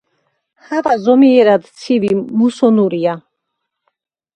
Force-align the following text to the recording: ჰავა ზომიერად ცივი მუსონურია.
ჰავა 0.69 0.95
ზომიერად 1.03 1.69
ცივი 1.85 2.13
მუსონურია. 2.25 3.19